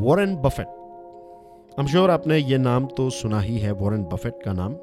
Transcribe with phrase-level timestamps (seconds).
[0.00, 0.66] Warren Buffett.
[0.66, 4.76] I am sure आपने ये नाम तो सुना ही है, वॉरेन बफेट का नाम।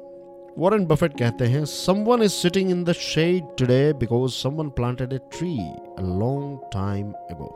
[0.58, 5.18] वॉरेन बफेट कहते हैं someone is sitting in the shade today because someone planted a
[5.32, 7.50] tree a long time ago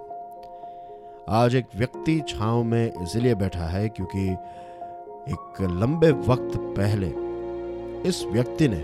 [1.31, 4.29] आज एक व्यक्ति छांव में इसलिए बैठा है क्योंकि
[5.33, 7.13] एक लंबे वक्त पहले
[8.09, 8.81] इस व्यक्ति ने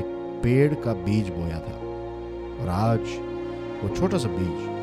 [0.00, 0.08] एक
[0.42, 1.76] पेड़ का बीज बोया था।
[2.62, 3.18] और आज
[3.82, 4.74] वो छोटा सा बीज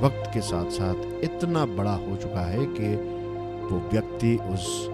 [0.00, 2.94] वक्त के साथ साथ इतना बड़ा हो चुका है कि
[3.66, 4.88] वो व्यक्ति उस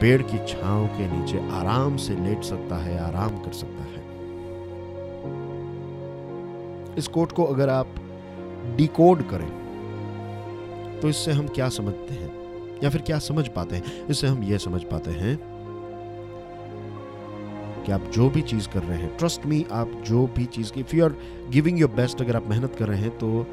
[0.00, 4.00] पेड़ की छांव के नीचे आराम से लेट सकता है, आराम कर सकता है।
[6.98, 7.94] इस कोट को अगर आप
[8.76, 9.50] डिकोड करें
[11.02, 12.30] तो इससे हम क्या समझते हैं?
[12.84, 14.06] या फिर क्या समझ पाते हैं?
[14.06, 15.36] इससे हम यह समझ पाते हैं
[17.86, 20.80] कि आप जो भी चीज़ कर रहे हैं ट्रस्ट मी आप जो भी चीज़ की
[20.80, 21.14] if you are
[21.50, 23.46] giving your best अगर आप मेहनत कर रहे हैं तो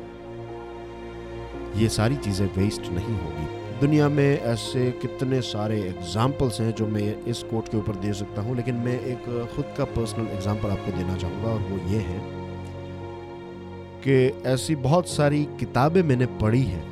[1.75, 3.48] ये सारी चीज़ें वेस्ट नहीं होगी।
[3.80, 8.42] दुनिया में ऐसे कितने सारे एग्जाम्पल्स हैं जो मैं इस कोट के ऊपर दे सकता
[8.42, 9.23] हूँ, लेकिन मैं एक
[9.56, 12.20] खुद का पर्सनल एग्ज़ाम्पल आपको देना चाहूँगा, और वो ये है
[14.02, 16.84] कि ऐसी बहुत सारी किताबें मैंने पढ़ी हैं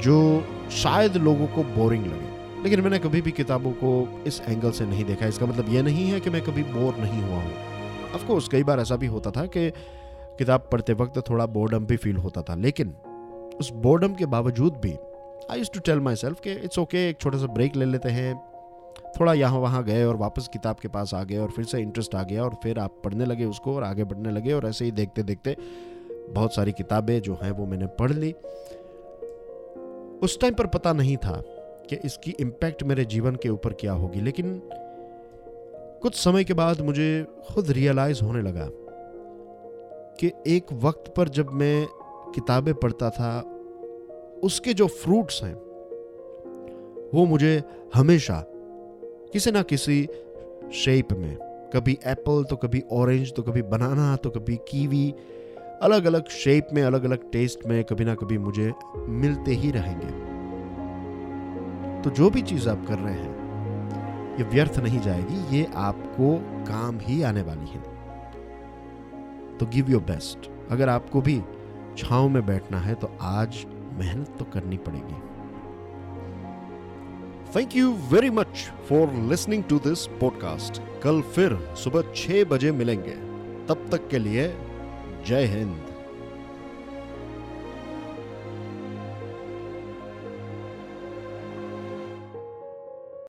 [0.00, 4.86] जो शायद लोगों को बोरिंग लगे। लेकिन मैंने कभी भी किताबों को इस एंगल से
[4.86, 7.52] नहीं देखा। इसका मतलब ये नहीं है कि मैं कभी बोर नहीं हुआ हूँ।
[8.14, 9.72] ऑफकोर्स कई बार ऐसा भी होता था कि
[10.40, 12.94] किताब पढ़ते वक्त थोड़ा बोर्डम भी फील होता था, लेकिन
[13.60, 14.92] उस बोर्डम के बावजूद भी
[15.50, 18.34] I use to tell myself कि इट्स ओके एक छोटा सा ब्रेक ले लेते हैं।
[19.10, 22.14] थोड़ा यहाँ वहाँ गए और वापस किताब के पास आ गए और फिर से इंटरेस्ट
[22.14, 24.90] आ गया और फिर आप पढ़ने लगे उसको और आगे बढ़ने लगे और ऐसे ही
[24.90, 25.56] देखते देखते
[26.30, 28.32] बहुत सारी किताबें जो हैं वो मैंने पढ़ ली।
[30.22, 31.40] उस टाइम पर पता नहीं था
[31.88, 34.60] कि इसकी इम्पैक्ट मेरे जीवन के ऊपर क्या होगी, लेकिन
[36.02, 38.68] कुछ समय के बाद मुझे खुद रियलाइज़ होने लगा।
[40.20, 41.86] कि एक वक्त पर जब मैं
[42.34, 43.40] किताबें पढ़ता था,
[44.44, 45.54] उसके जो फ्रूट्स हैं,
[47.14, 47.62] वो मुझे
[47.94, 48.44] हमेशा
[49.32, 50.08] किसी ना किसी
[50.74, 51.36] शेप में,
[51.74, 55.14] कभी एप्पल तो कभी ऑरेंज तो कभी बनाना तो कभी कीवी
[55.82, 60.12] अलग अलग शेप में अलग अलग टेस्ट में कभी ना कभी मुझे मिलते ही रहेंगे।
[62.02, 66.98] तो जो भी चीज़ आप कर रहे हैं, ये व्यर्थ नहीं जाएगी, ये आपको काम
[66.98, 67.89] ही आने वाली है।
[69.60, 71.40] तो गिव योर बेस्ट अगर आपको भी
[71.98, 75.18] छाव में बैठना है तो आज मेहनत तो करनी पड़ेगी।
[77.56, 83.14] Thank you very much for listening to this podcast कल फिर सुबह छह बजे मिलेंगे।
[83.66, 84.48] तब तक के लिए
[85.26, 85.89] जय हिंद।